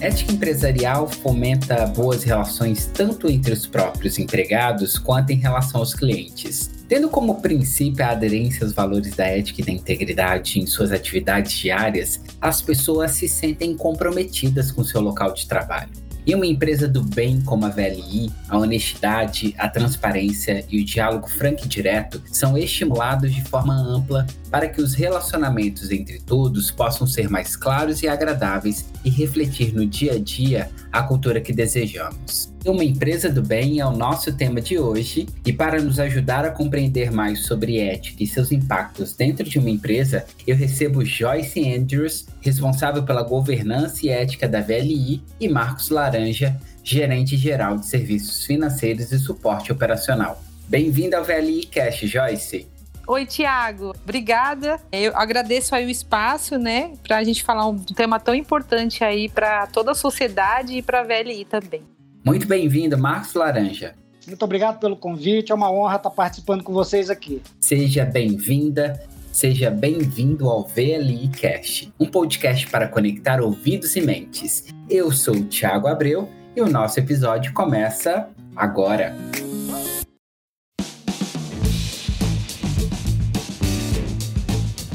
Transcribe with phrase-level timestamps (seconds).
[0.00, 6.70] Ética empresarial fomenta boas relações tanto entre os próprios empregados quanto em relação aos clientes.
[6.86, 11.52] Tendo como princípio a aderência aos valores da ética e da integridade em suas atividades
[11.52, 15.90] diárias, as pessoas se sentem comprometidas com seu local de trabalho.
[16.28, 21.26] Em uma empresa do bem como a VLI, a honestidade, a transparência e o diálogo
[21.26, 27.06] franco e direto são estimulados de forma ampla para que os relacionamentos entre todos possam
[27.06, 32.52] ser mais claros e agradáveis e refletir no dia a dia a cultura que desejamos.
[32.68, 36.50] Uma empresa do bem é o nosso tema de hoje, e para nos ajudar a
[36.50, 42.26] compreender mais sobre ética e seus impactos dentro de uma empresa, eu recebo Joyce Andrews,
[42.42, 49.12] responsável pela governança e ética da VLI, e Marcos Laranja, gerente geral de serviços financeiros
[49.12, 50.38] e suporte operacional.
[50.68, 52.68] Bem-vindo ao VLI Cash, Joyce.
[53.06, 53.94] Oi, Tiago.
[54.04, 54.78] Obrigada.
[54.92, 59.26] Eu agradeço aí o espaço, né, para a gente falar um tema tão importante aí
[59.26, 61.82] para toda a sociedade e para a VLI também.
[62.28, 63.94] Muito bem-vindo, Marcos Laranja.
[64.26, 65.50] Muito obrigado pelo convite.
[65.50, 67.40] É uma honra estar participando com vocês aqui.
[67.58, 69.02] Seja bem-vinda.
[69.32, 74.66] Seja bem-vindo ao VLI Cast, um podcast para conectar ouvidos e mentes.
[74.90, 79.16] Eu sou o Thiago Abreu e o nosso episódio começa agora.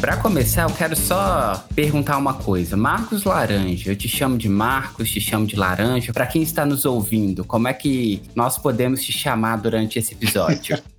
[0.04, 2.76] Para começar, eu quero só perguntar uma coisa.
[2.76, 6.12] Marcos Laranja, eu te chamo de Marcos, te chamo de Laranja.
[6.12, 10.78] Para quem está nos ouvindo, como é que nós podemos te chamar durante esse episódio?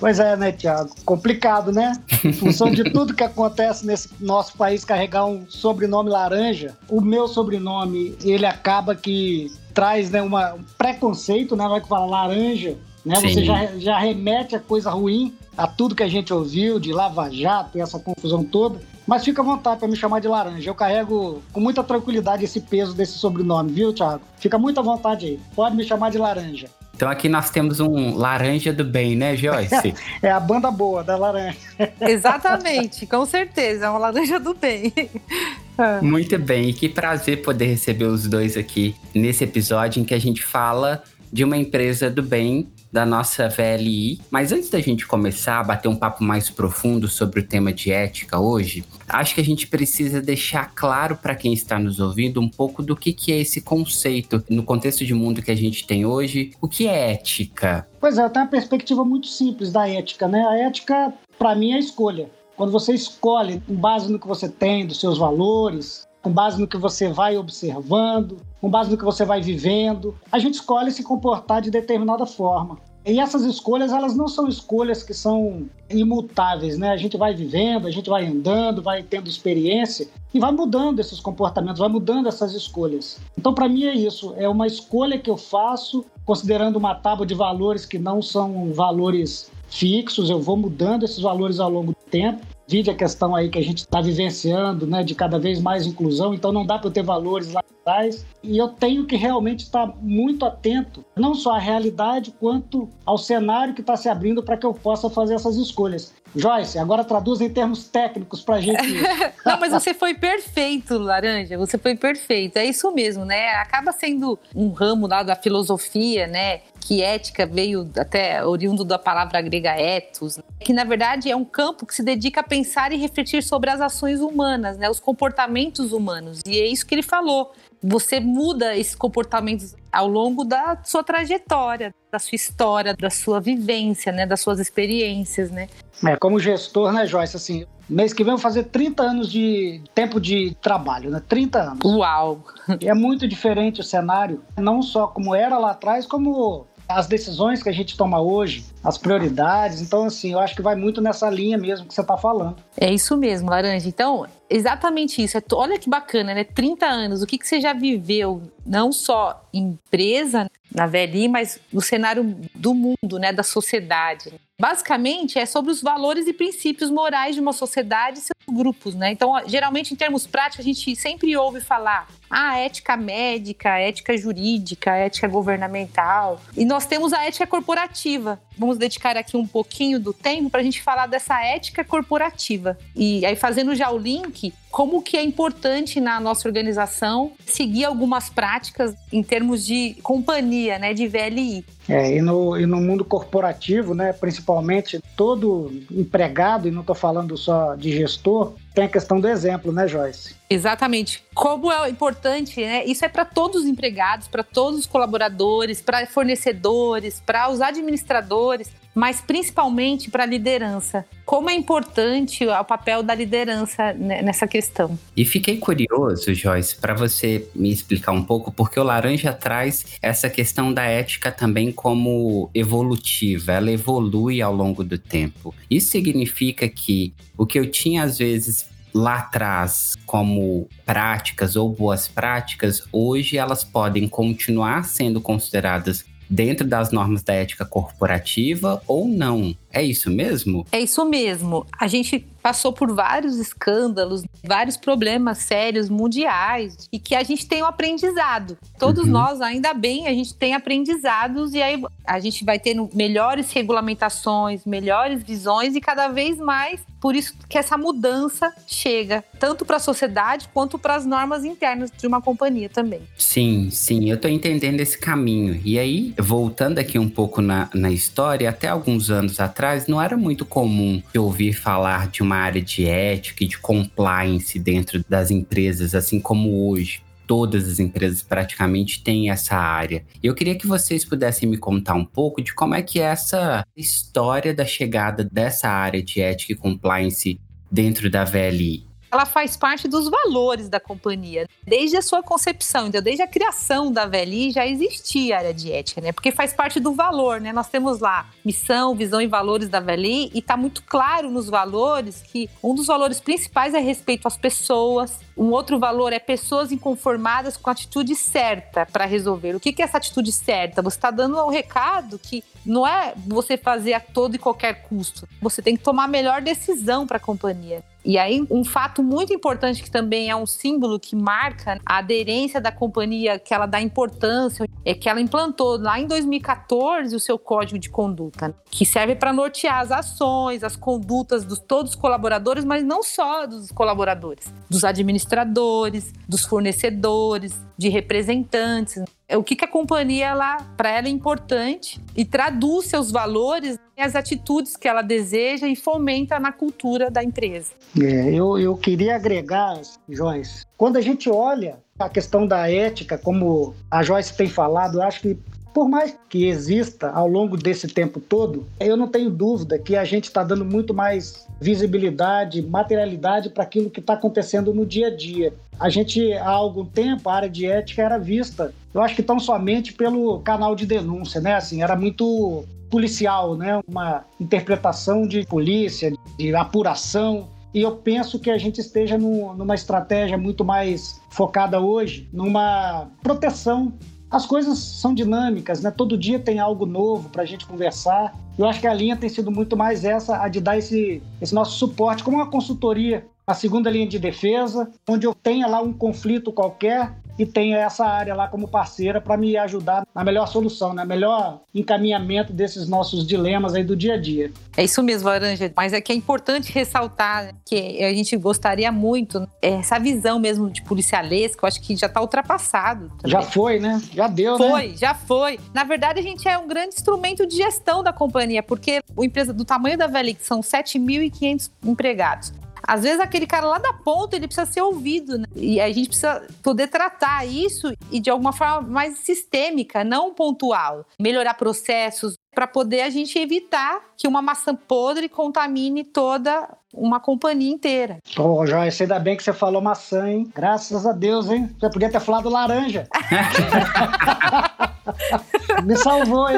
[0.00, 0.90] Pois é, né, Tiago?
[1.04, 1.92] Complicado, né?
[2.24, 7.26] Em função de tudo que acontece nesse nosso país carregar um sobrenome laranja, o meu
[7.26, 11.66] sobrenome, ele acaba que traz né, uma, um preconceito, né?
[11.66, 13.16] Vai que fala laranja, né?
[13.16, 13.28] Sim.
[13.28, 17.28] Você já, já remete a coisa ruim a tudo que a gente ouviu de Lava
[17.28, 18.80] Jato e essa confusão toda.
[19.04, 20.70] Mas fica à vontade para me chamar de laranja.
[20.70, 24.20] Eu carrego com muita tranquilidade esse peso desse sobrenome, viu, Thiago?
[24.38, 25.40] Fica muito à vontade aí.
[25.56, 26.68] Pode me chamar de laranja.
[26.94, 29.94] Então aqui nós temos um laranja do bem, né, Joyce?
[30.22, 31.56] É, é a banda boa da laranja.
[32.00, 34.92] Exatamente, com certeza, é uma laranja do bem.
[36.02, 40.18] Muito bem, e que prazer poder receber os dois aqui nesse episódio em que a
[40.18, 41.02] gente fala
[41.32, 44.20] de uma empresa do bem da nossa VLI.
[44.30, 47.90] Mas antes da gente começar a bater um papo mais profundo sobre o tema de
[47.90, 52.48] ética hoje, acho que a gente precisa deixar claro para quem está nos ouvindo um
[52.48, 56.04] pouco do que, que é esse conceito no contexto de mundo que a gente tem
[56.04, 56.52] hoje.
[56.60, 57.86] O que é ética?
[58.00, 60.44] Pois é, tenho uma perspectiva muito simples da ética, né?
[60.46, 62.30] A ética, para mim, é a escolha.
[62.56, 66.66] Quando você escolhe, com base no que você tem, dos seus valores, com base no
[66.66, 70.14] que você vai observando, com base no que você vai vivendo.
[70.30, 72.78] A gente escolhe se comportar de determinada forma.
[73.06, 76.90] E essas escolhas, elas não são escolhas que são imutáveis, né?
[76.90, 81.18] A gente vai vivendo, a gente vai andando, vai tendo experiência e vai mudando esses
[81.18, 83.18] comportamentos, vai mudando essas escolhas.
[83.38, 87.34] Então, para mim é isso, é uma escolha que eu faço considerando uma tábua de
[87.34, 92.44] valores que não são valores fixos, eu vou mudando esses valores ao longo do tempo
[92.68, 96.34] Vide a questão aí que a gente está vivenciando, né, de cada vez mais inclusão,
[96.34, 98.26] então não dá para ter valores lá atrás.
[98.42, 103.16] E eu tenho que realmente estar tá muito atento, não só à realidade, quanto ao
[103.16, 106.12] cenário que está se abrindo para que eu possa fazer essas escolhas.
[106.36, 108.82] Joyce, agora traduz em termos técnicos para a gente.
[109.46, 112.58] não, mas você foi perfeito, Laranja, você foi perfeito.
[112.58, 113.48] É isso mesmo, né?
[113.52, 116.60] Acaba sendo um ramo lá da filosofia, né?
[116.88, 121.84] Que ética veio até oriundo da palavra grega ethos, que na verdade é um campo
[121.84, 126.40] que se dedica a pensar e refletir sobre as ações humanas, né, os comportamentos humanos.
[126.46, 127.52] E é isso que ele falou.
[127.82, 134.10] Você muda esses comportamentos ao longo da sua trajetória, da sua história, da sua vivência,
[134.10, 135.68] né, das suas experiências, né?
[136.02, 139.82] É, como gestor, né, Joyce, assim, mês que vem eu vou fazer 30 anos de
[139.94, 141.22] tempo de trabalho, né?
[141.28, 141.84] 30 anos.
[141.84, 142.42] Uau!
[142.80, 147.62] E é muito diferente o cenário, não só como era lá atrás, como as decisões
[147.62, 149.80] que a gente toma hoje, as prioridades.
[149.82, 152.56] Então, assim, eu acho que vai muito nessa linha mesmo que você está falando.
[152.76, 153.86] É isso mesmo, Laranja.
[153.86, 155.36] Então, exatamente isso.
[155.36, 156.44] É olha que bacana, né?
[156.44, 157.22] 30 anos.
[157.22, 162.74] O que, que você já viveu, não só empresa, na VLI, mas no cenário do
[162.74, 163.32] mundo, né?
[163.32, 164.32] Da sociedade.
[164.60, 169.12] Basicamente, é sobre os valores e princípios morais de uma sociedade e seus grupos, né?
[169.12, 174.96] Então, geralmente, em termos práticos, a gente sempre ouve falar a ética médica, ética jurídica,
[174.96, 176.40] ética governamental.
[176.56, 178.40] E nós temos a ética corporativa.
[178.58, 182.76] Vamos dedicar aqui um pouquinho do tempo para a gente falar dessa ética corporativa.
[182.94, 188.28] E aí, fazendo já o link, como que é importante na nossa organização seguir algumas
[188.28, 191.64] práticas em termos de companhia, né, de VLI.
[191.88, 197.36] É, e, no, e no mundo corporativo, né, principalmente, todo empregado, e não estou falando
[197.36, 200.36] só de gestor, tem a questão do exemplo, né, Joyce?
[200.50, 201.22] Exatamente.
[201.34, 202.84] Como é importante, né?
[202.84, 208.70] Isso é para todos os empregados, para todos os colaboradores, para fornecedores, para os administradores
[208.98, 211.06] mas principalmente para a liderança.
[211.24, 214.98] Como é importante o papel da liderança nessa questão?
[215.16, 220.28] E fiquei curioso, Joyce, para você me explicar um pouco, porque o Laranja traz essa
[220.28, 225.54] questão da ética também como evolutiva, ela evolui ao longo do tempo.
[225.70, 232.08] Isso significa que o que eu tinha às vezes lá atrás como práticas ou boas
[232.08, 239.56] práticas, hoje elas podem continuar sendo consideradas dentro das normas da ética corporativa ou não.
[239.72, 240.66] É isso mesmo?
[240.72, 241.66] É isso mesmo.
[241.78, 247.62] A gente passou por vários escândalos, vários problemas sérios mundiais e que a gente tem
[247.62, 248.56] um aprendizado.
[248.78, 249.10] Todos uhum.
[249.10, 254.64] nós, ainda bem, a gente tem aprendizados e aí a gente vai tendo melhores regulamentações,
[254.64, 259.80] melhores visões e cada vez mais por isso que essa mudança chega tanto para a
[259.80, 263.02] sociedade quanto para as normas internas de uma companhia também.
[263.16, 265.60] Sim, sim, eu estou entendendo esse caminho.
[265.64, 269.57] E aí, voltando aqui um pouco na, na história, até alguns anos atrás
[269.88, 274.58] não era muito comum eu ouvir falar de uma área de ética e de compliance
[274.58, 280.02] dentro das empresas, assim como hoje todas as empresas praticamente têm essa área.
[280.22, 283.66] Eu queria que vocês pudessem me contar um pouco de como é que é essa
[283.76, 287.38] história da chegada dessa área de ética e compliance
[287.70, 291.48] dentro da VLI ela faz parte dos valores da companhia.
[291.66, 295.72] Desde a sua concepção, então, desde a criação da VLI já existia a área de
[295.72, 296.12] ética, né?
[296.12, 297.52] Porque faz parte do valor, né?
[297.52, 302.22] Nós temos lá missão, visão e valores da VLI e está muito claro nos valores
[302.22, 307.56] que um dos valores principais é respeito às pessoas, um outro valor é pessoas inconformadas
[307.56, 309.54] com a atitude certa para resolver.
[309.54, 310.82] O que, que é essa atitude certa?
[310.82, 315.28] Você está dando um recado que não é você fazer a todo e qualquer custo.
[315.40, 317.82] Você tem que tomar a melhor decisão para a companhia.
[318.04, 322.60] E aí, um fato muito importante que também é um símbolo que marca a aderência
[322.60, 327.38] da companhia, que ela dá importância, é que ela implantou lá em 2014 o seu
[327.38, 332.64] código de conduta, que serve para nortear as ações, as condutas de todos os colaboradores,
[332.64, 339.02] mas não só dos colaboradores, dos administradores, dos fornecedores, de representantes.
[339.28, 340.34] É o que, que a companhia
[340.76, 346.38] para ela é importante e traduz seus valores as atitudes que ela deseja e fomenta
[346.38, 347.72] na cultura da empresa.
[348.00, 353.74] É, eu, eu queria agregar, Joyce, quando a gente olha a questão da ética, como
[353.90, 355.38] a Joyce tem falado, eu acho que
[355.74, 360.04] por mais que exista ao longo desse tempo todo, eu não tenho dúvida que a
[360.04, 365.14] gente está dando muito mais visibilidade, materialidade para aquilo que está acontecendo no dia a
[365.14, 365.54] dia.
[365.78, 369.38] A gente, há algum tempo, a área de ética era vista, eu acho que tão
[369.38, 371.54] somente pelo canal de denúncia, né?
[371.54, 373.80] Assim, era muito policial, né?
[373.86, 377.48] Uma interpretação de polícia, de apuração.
[377.74, 383.08] E eu penso que a gente esteja no, numa estratégia muito mais focada hoje, numa
[383.22, 383.92] proteção
[384.30, 385.90] as coisas são dinâmicas, né?
[385.90, 388.34] Todo dia tem algo novo para a gente conversar.
[388.58, 391.54] Eu acho que a linha tem sido muito mais essa, a de dar esse, esse
[391.54, 395.92] nosso suporte, como uma consultoria, a segunda linha de defesa, onde eu tenha lá um
[395.92, 400.92] conflito qualquer, e tenha essa área lá como parceira para me ajudar na melhor solução,
[400.92, 401.08] na né?
[401.08, 404.50] melhor encaminhamento desses nossos dilemas aí do dia a dia.
[404.76, 409.48] É isso mesmo, Laranja, mas é que é importante ressaltar que a gente gostaria muito
[409.62, 413.08] é, essa visão mesmo de policialesco, eu acho que já está ultrapassado.
[413.18, 413.30] Também.
[413.30, 414.02] Já foi, né?
[414.12, 414.72] Já deu, foi, né?
[414.72, 415.60] Foi, já foi.
[415.72, 419.52] Na verdade, a gente é um grande instrumento de gestão da companhia, porque uma empresa
[419.52, 422.52] do tamanho da Velix são 7.500 empregados.
[422.88, 425.44] Às vezes aquele cara lá da ponta, ele precisa ser ouvido, né?
[425.54, 431.04] E a gente precisa poder tratar isso e de alguma forma mais sistêmica, não pontual.
[431.20, 437.70] Melhorar processos para poder a gente evitar que uma maçã podre contamine toda uma companhia
[437.70, 438.16] inteira.
[438.34, 440.50] Pô, Joyce, ainda bem que você falou maçã, hein?
[440.54, 441.70] Graças a Deus, hein?
[441.78, 443.06] Você podia ter falado laranja.
[445.84, 446.56] Me salvou, hein?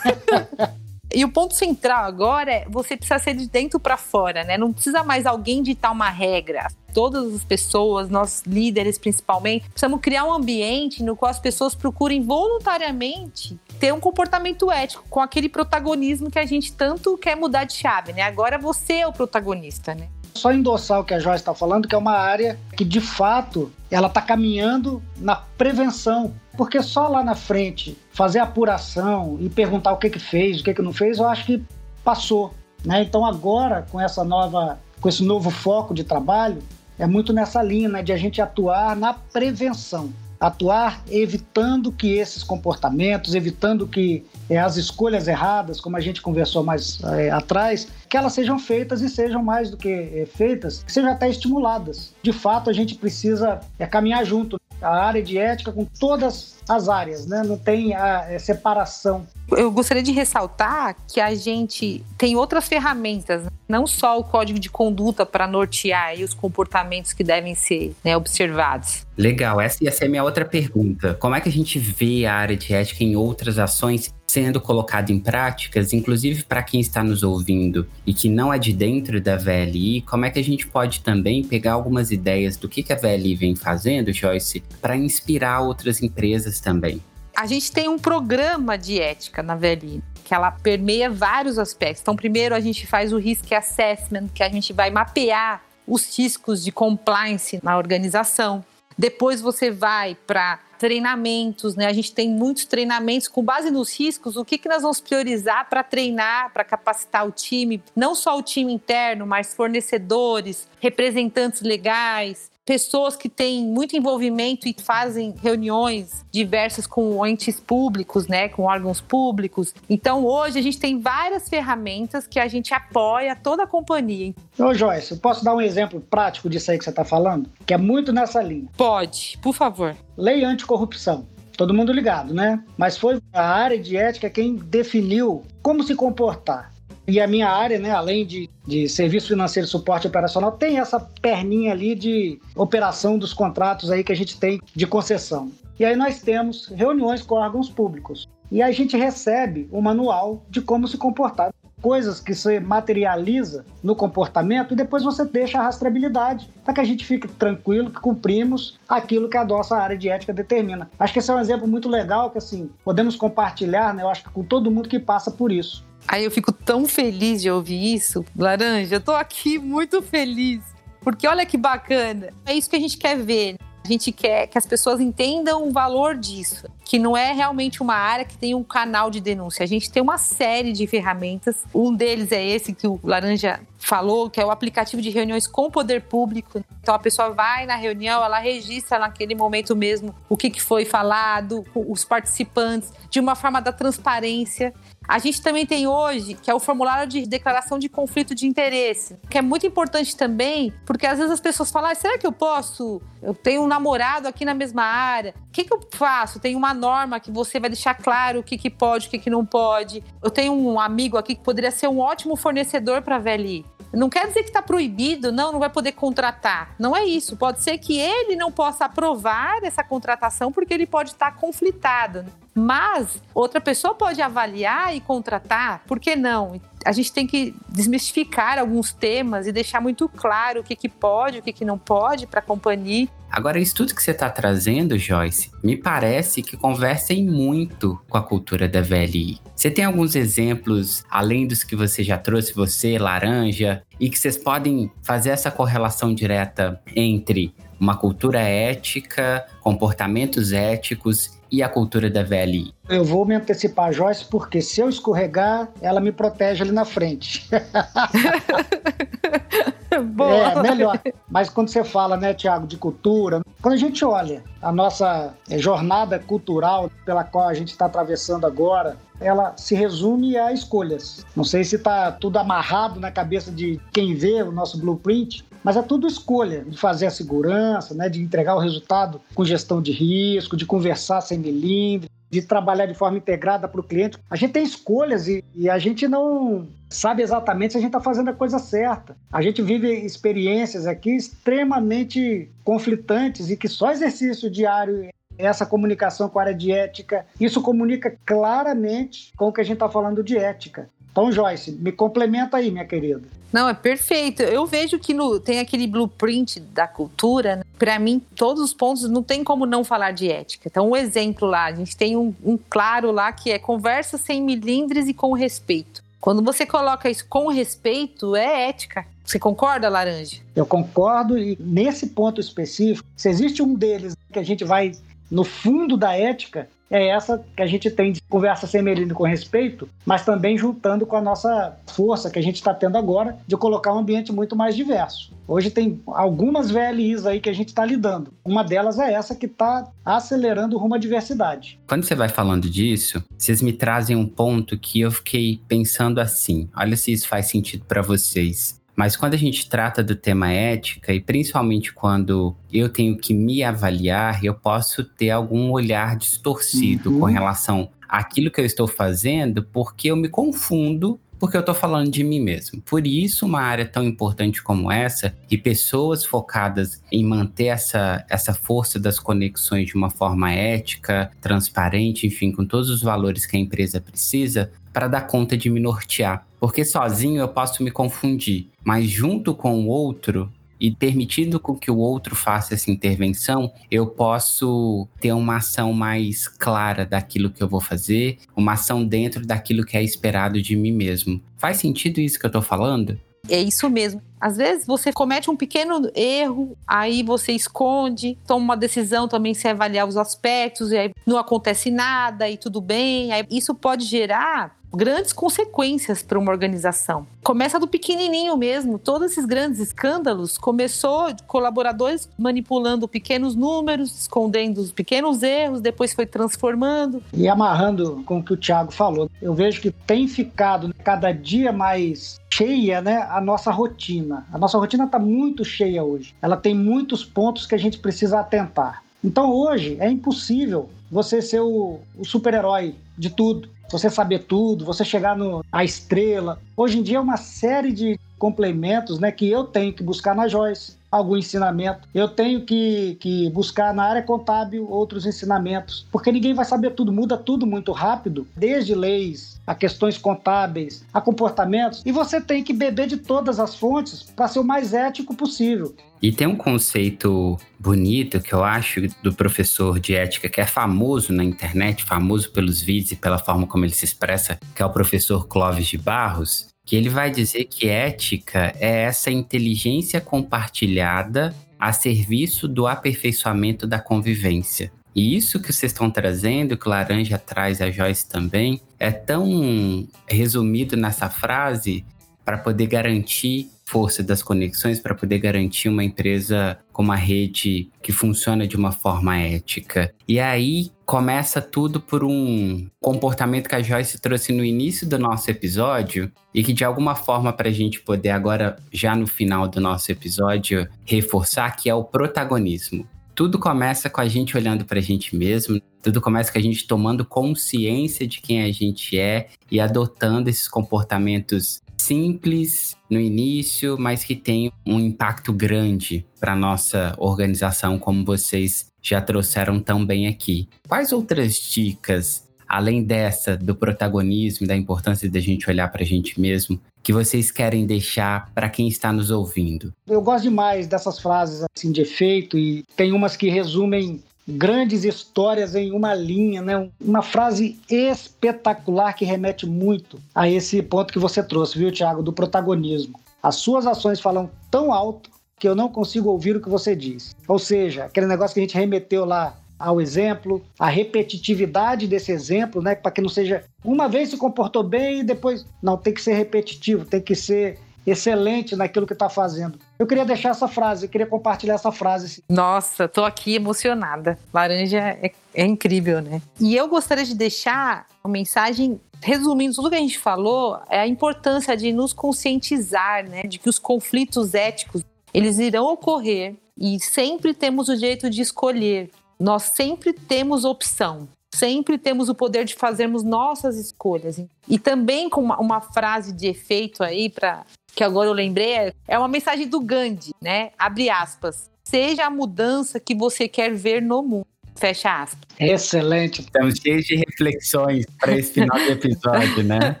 [1.14, 4.56] E o ponto central agora é você precisa ser de dentro para fora, né?
[4.56, 6.68] Não precisa mais alguém ditar uma regra.
[6.94, 12.22] Todas as pessoas, nós líderes principalmente, precisamos criar um ambiente no qual as pessoas procurem
[12.22, 17.74] voluntariamente ter um comportamento ético com aquele protagonismo que a gente tanto quer mudar de
[17.74, 18.22] chave, né?
[18.22, 20.08] Agora você é o protagonista, né?
[20.34, 23.70] Só endossar o que a Joyce está falando, que é uma área que de fato
[23.90, 29.96] ela está caminhando na prevenção porque só lá na frente fazer apuração e perguntar o
[29.96, 31.64] que que fez, o que que não fez, eu acho que
[32.04, 32.52] passou,
[32.84, 33.02] né?
[33.02, 36.62] Então agora com essa nova, com esse novo foco de trabalho,
[36.98, 40.12] é muito nessa linha, né, de a gente atuar na prevenção.
[40.42, 46.64] atuar evitando que esses comportamentos, evitando que é, as escolhas erradas, como a gente conversou
[46.64, 50.92] mais é, atrás, que elas sejam feitas e sejam mais do que é, feitas, que
[50.92, 52.12] sejam até estimuladas.
[52.22, 57.26] De fato, a gente precisa caminhar junto a área de ética com todas as áreas,
[57.26, 57.42] né?
[57.44, 59.26] não tem a é, separação.
[59.50, 64.70] Eu gostaria de ressaltar que a gente tem outras ferramentas, não só o código de
[64.70, 69.06] conduta para nortear os comportamentos que devem ser né, observados.
[69.16, 71.14] Legal, essa ia ser a minha outra pergunta.
[71.14, 75.12] Como é que a gente vê a área de ética em outras ações sendo colocada
[75.12, 79.36] em práticas, inclusive para quem está nos ouvindo e que não é de dentro da
[79.36, 82.96] VLI, como é que a gente pode também pegar algumas ideias do que, que a
[82.96, 87.02] VLI vem fazendo, Joyce, para inspirar outras empresas também?
[87.34, 92.00] A gente tem um programa de ética na VLI que ela permeia vários aspectos.
[92.00, 96.64] Então, primeiro a gente faz o risk assessment, que a gente vai mapear os riscos
[96.64, 98.64] de compliance na organização.
[98.96, 101.86] Depois você vai para treinamentos, né?
[101.86, 105.68] A gente tem muitos treinamentos com base nos riscos, o que, que nós vamos priorizar
[105.68, 112.50] para treinar, para capacitar o time, não só o time interno, mas fornecedores, representantes legais,
[112.64, 119.00] pessoas que têm muito envolvimento e fazem reuniões diversas com entes públicos, né, com órgãos
[119.00, 119.74] públicos.
[119.88, 124.34] Então, hoje a gente tem várias ferramentas que a gente apoia toda a companhia.
[124.58, 127.50] Ô, Joyce, eu posso dar um exemplo prático disso aí que você está falando?
[127.66, 128.68] Que é muito nessa linha.
[128.76, 129.96] Pode, por favor.
[130.16, 131.26] Lei anticorrupção
[131.56, 132.62] todo mundo ligado, né?
[132.76, 136.71] Mas foi a área de ética quem definiu como se comportar.
[137.06, 141.00] E a minha área, né, além de, de serviço financeiro e suporte operacional, tem essa
[141.20, 145.50] perninha ali de operação dos contratos aí que a gente tem de concessão.
[145.78, 148.28] E aí nós temos reuniões com órgãos públicos.
[148.52, 151.52] E a gente recebe o manual de como se comportar.
[151.80, 156.84] Coisas que você materializa no comportamento e depois você deixa a rastreabilidade para que a
[156.84, 160.88] gente fique tranquilo que cumprimos aquilo que a nossa área de ética determina.
[160.96, 164.04] Acho que esse é um exemplo muito legal que assim podemos compartilhar, né?
[164.04, 165.84] Eu acho que com todo mundo que passa por isso.
[166.06, 168.24] Aí eu fico tão feliz de ouvir isso.
[168.36, 170.60] Laranja, eu tô aqui muito feliz.
[171.00, 172.32] Porque olha que bacana.
[172.46, 173.56] É isso que a gente quer ver.
[173.84, 177.96] A gente quer que as pessoas entendam o valor disso, que não é realmente uma
[177.96, 179.64] área que tem um canal de denúncia.
[179.64, 181.64] A gente tem uma série de ferramentas.
[181.74, 185.68] Um deles é esse que o Laranja falou, que é o aplicativo de reuniões com
[185.68, 186.64] poder público.
[186.80, 191.64] Então a pessoa vai na reunião, ela registra naquele momento mesmo o que, foi falado,
[191.74, 194.72] os participantes, de uma forma da transparência.
[195.06, 199.18] A gente também tem hoje, que é o formulário de declaração de conflito de interesse,
[199.28, 202.32] que é muito importante também, porque às vezes as pessoas falam: ah, será que eu
[202.32, 203.00] posso?
[203.22, 205.34] Eu tenho um namorado aqui na mesma área.
[205.48, 206.40] O que, que eu faço?
[206.40, 209.30] Tem uma norma que você vai deixar claro o que, que pode, o que, que
[209.30, 210.02] não pode.
[210.22, 213.64] Eu tenho um amigo aqui que poderia ser um ótimo fornecedor para a VLI.
[213.92, 216.74] Não quer dizer que está proibido, não, não vai poder contratar.
[216.78, 217.36] Não é isso.
[217.36, 222.24] Pode ser que ele não possa aprovar essa contratação porque ele pode estar conflitado.
[222.54, 226.60] Mas outra pessoa pode avaliar e contratar, por que não?
[226.84, 231.38] A gente tem que desmistificar alguns temas e deixar muito claro o que, que pode,
[231.38, 233.08] o que, que não pode para a companhia.
[233.32, 238.22] Agora, isso tudo que você está trazendo, Joyce, me parece que conversem muito com a
[238.22, 239.40] cultura da VLI.
[239.56, 244.36] Você tem alguns exemplos, além dos que você já trouxe, você, Laranja, e que vocês
[244.36, 252.22] podem fazer essa correlação direta entre uma cultura ética, comportamentos éticos e a cultura da
[252.22, 252.74] VLI?
[252.86, 257.48] Eu vou me antecipar, Joyce, porque se eu escorregar, ela me protege ali na frente.
[260.14, 260.30] Boa.
[260.30, 261.00] É, melhor.
[261.28, 265.58] Mas quando você fala, né, Tiago, de cultura, quando a gente olha a nossa é,
[265.58, 271.24] jornada cultural pela qual a gente está atravessando agora, ela se resume a escolhas.
[271.36, 275.76] Não sei se está tudo amarrado na cabeça de quem vê o nosso blueprint, mas
[275.76, 279.92] é tudo escolha de fazer a segurança, né, de entregar o resultado com gestão de
[279.92, 284.16] risco, de conversar sem melindre, de trabalhar de forma integrada para o cliente.
[284.30, 288.00] A gente tem escolhas e, e, a gente não sabe exatamente se a gente está
[288.00, 289.14] fazendo a coisa certa.
[289.30, 296.38] A gente vive experiências aqui extremamente conflitantes e que só exercício diário essa comunicação com
[296.38, 300.38] a área de ética, isso comunica claramente com o que a gente está falando de
[300.38, 300.88] ética.
[301.10, 303.22] Então, Joyce, me complementa aí, minha querida.
[303.52, 304.42] Não, é perfeito.
[304.42, 307.56] Eu vejo que no, tem aquele blueprint da cultura.
[307.56, 307.62] Né?
[307.78, 310.68] Para mim, todos os pontos não tem como não falar de ética.
[310.68, 314.42] Então, um exemplo lá, a gente tem um, um claro lá que é conversa sem
[314.42, 316.02] milindres e com respeito.
[316.20, 319.04] Quando você coloca isso com respeito, é ética.
[319.24, 320.38] Você concorda, Laranja?
[320.54, 324.92] Eu concordo e nesse ponto específico, se existe um deles que a gente vai
[325.30, 329.24] no fundo da ética, é essa que a gente tem de conversa sem melindre com
[329.24, 333.56] respeito, mas também juntando com a nossa força que a gente está tendo agora de
[333.56, 335.32] colocar um ambiente muito mais diverso.
[335.48, 338.32] Hoje tem algumas VLIs aí que a gente está lidando.
[338.44, 341.80] Uma delas é essa que está acelerando rumo à diversidade.
[341.88, 346.68] Quando você vai falando disso, vocês me trazem um ponto que eu fiquei pensando assim.
[346.76, 348.81] Olha se isso faz sentido para vocês.
[348.94, 353.62] Mas quando a gente trata do tema ética, e principalmente quando eu tenho que me
[353.62, 357.20] avaliar, eu posso ter algum olhar distorcido uhum.
[357.20, 362.08] com relação àquilo que eu estou fazendo, porque eu me confundo porque eu estou falando
[362.08, 362.80] de mim mesmo.
[362.82, 368.54] Por isso, uma área tão importante como essa e pessoas focadas em manter essa, essa
[368.54, 373.58] força das conexões de uma forma ética, transparente, enfim, com todos os valores que a
[373.58, 376.46] empresa precisa, para dar conta de me nortear.
[376.60, 381.92] Porque sozinho eu posso me confundir, mas junto com o outro, e permitindo com que
[381.92, 387.68] o outro faça essa intervenção, eu posso ter uma ação mais clara daquilo que eu
[387.68, 391.40] vou fazer, uma ação dentro daquilo que é esperado de mim mesmo.
[391.56, 393.16] Faz sentido isso que eu estou falando?
[393.48, 394.20] É isso mesmo.
[394.40, 399.70] Às vezes você comete um pequeno erro, aí você esconde, toma uma decisão também sem
[399.70, 403.32] avaliar os aspectos, e aí não acontece nada e tudo bem.
[403.32, 407.26] Aí isso pode gerar grandes consequências para uma organização.
[407.42, 408.98] Começa do pequenininho mesmo.
[408.98, 416.26] Todos esses grandes escândalos começou colaboradores manipulando pequenos números, escondendo os pequenos erros, depois foi
[416.26, 417.22] transformando.
[417.32, 421.72] E amarrando com o que o Thiago falou, eu vejo que tem ficado cada dia
[421.72, 424.46] mais cheia, né, a nossa rotina.
[424.52, 426.34] A nossa rotina está muito cheia hoje.
[426.42, 429.02] Ela tem muitos pontos que a gente precisa atentar.
[429.24, 435.04] Então hoje é impossível você ser o, o super-herói de tudo você saber tudo, você
[435.04, 436.58] chegar no, à estrela.
[436.74, 440.48] Hoje em dia é uma série de complementos né, que eu tenho que buscar na
[440.48, 442.08] Joyce algum ensinamento.
[442.14, 447.12] Eu tenho que, que buscar na área contábil outros ensinamentos, porque ninguém vai saber tudo,
[447.12, 452.72] muda tudo muito rápido, desde leis a questões contábeis, a comportamentos, e você tem que
[452.72, 455.94] beber de todas as fontes para ser o mais ético possível.
[456.20, 461.32] E tem um conceito bonito que eu acho do professor de ética que é famoso
[461.32, 464.90] na internet, famoso pelos vídeos e pela forma como ele se expressa, que é o
[464.90, 471.90] professor Clóvis de Barros, que ele vai dizer que ética é essa inteligência compartilhada a
[471.90, 474.92] serviço do aperfeiçoamento da convivência.
[475.16, 480.06] E isso que vocês estão trazendo, que o Laranja traz, a Joyce também, é tão
[480.28, 482.04] resumido nessa frase
[482.44, 488.12] para poder garantir força das conexões, para poder garantir uma empresa com uma rede que
[488.12, 490.12] funciona de uma forma ética.
[490.26, 495.50] E aí começa tudo por um comportamento que a Joyce trouxe no início do nosso
[495.50, 499.80] episódio e que de alguma forma para a gente poder agora, já no final do
[499.80, 503.06] nosso episódio, reforçar, que é o protagonismo.
[503.34, 506.86] Tudo começa com a gente olhando para a gente mesmo, tudo começa com a gente
[506.86, 514.24] tomando consciência de quem a gente é e adotando esses comportamentos simples no início, mas
[514.24, 520.68] que tem um impacto grande para nossa organização, como vocês já trouxeram tão bem aqui.
[520.88, 526.40] Quais outras dicas, além dessa do protagonismo, da importância da gente olhar para a gente
[526.40, 529.92] mesmo, que vocês querem deixar para quem está nos ouvindo?
[530.06, 535.74] Eu gosto demais dessas frases assim de efeito e tem umas que resumem grandes histórias
[535.74, 536.88] em uma linha, né?
[537.00, 542.32] Uma frase espetacular que remete muito a esse ponto que você trouxe, viu, Tiago, do
[542.32, 543.18] protagonismo.
[543.42, 547.34] As suas ações falam tão alto que eu não consigo ouvir o que você diz.
[547.46, 552.80] Ou seja, aquele negócio que a gente remeteu lá ao exemplo, a repetitividade desse exemplo,
[552.80, 556.22] né, para que não seja uma vez se comportou bem e depois não tem que
[556.22, 559.78] ser repetitivo, tem que ser excelente naquilo que está fazendo.
[559.98, 562.42] Eu queria deixar essa frase, eu queria compartilhar essa frase.
[562.48, 564.38] Nossa, tô aqui emocionada.
[564.52, 566.42] Laranja é, é incrível, né?
[566.60, 571.06] E eu gostaria de deixar uma mensagem resumindo tudo que a gente falou, é a
[571.06, 577.54] importância de nos conscientizar, né, de que os conflitos éticos eles irão ocorrer e sempre
[577.54, 579.10] temos o direito de escolher
[579.42, 584.40] nós sempre temos opção, sempre temos o poder de fazermos nossas escolhas.
[584.68, 589.18] E também com uma, uma frase de efeito aí, para que agora eu lembrei, é
[589.18, 590.70] uma mensagem do Gandhi, né?
[590.78, 591.70] Abre aspas.
[591.84, 594.46] Seja a mudança que você quer ver no mundo.
[594.74, 595.48] Fecha aspas.
[595.58, 596.40] Excelente.
[596.40, 600.00] Estamos cheios de reflexões para esse final de episódio, né?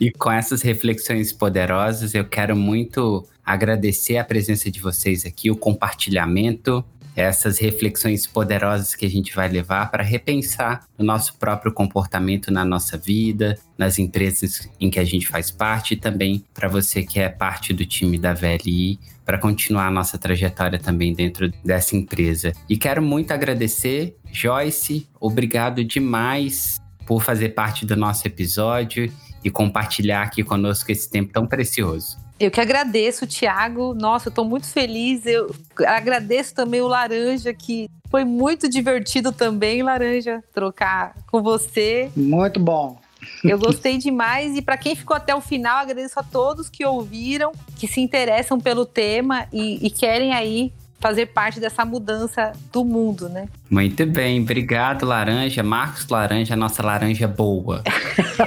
[0.00, 5.56] E com essas reflexões poderosas, eu quero muito agradecer a presença de vocês aqui, o
[5.56, 12.50] compartilhamento essas reflexões poderosas que a gente vai levar para repensar o nosso próprio comportamento
[12.50, 17.02] na nossa vida, nas empresas em que a gente faz parte e também para você
[17.02, 21.96] que é parte do time da VLI, para continuar a nossa trajetória também dentro dessa
[21.96, 22.52] empresa.
[22.68, 29.12] E quero muito agradecer, Joyce, obrigado demais por fazer parte do nosso episódio
[29.44, 32.16] e compartilhar aqui conosco esse tempo tão precioso.
[32.42, 33.94] Eu que agradeço, Tiago.
[33.94, 35.24] Nossa, eu estou muito feliz.
[35.24, 35.54] Eu
[35.86, 42.10] agradeço também o Laranja, que foi muito divertido também, Laranja, trocar com você.
[42.16, 43.00] Muito bom.
[43.44, 47.52] Eu gostei demais e para quem ficou até o final, agradeço a todos que ouviram,
[47.76, 53.28] que se interessam pelo tema e, e querem aí fazer parte dessa mudança do mundo,
[53.28, 53.48] né?
[53.68, 55.60] Muito bem, obrigado, Laranja.
[55.60, 57.82] Marcos Laranja, nossa laranja boa.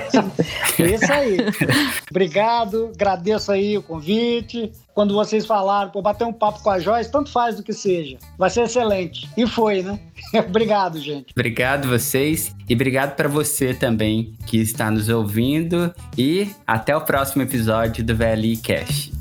[0.79, 1.37] Isso aí.
[2.09, 4.71] Obrigado, agradeço aí o convite.
[4.93, 8.17] Quando vocês falaram, pô, bater um papo com a Joyce, tanto faz do que seja.
[8.37, 9.29] Vai ser excelente.
[9.35, 9.99] E foi, né?
[10.47, 11.33] obrigado, gente.
[11.35, 17.41] Obrigado vocês e obrigado para você também que está nos ouvindo e até o próximo
[17.41, 19.14] episódio do VLI Cash.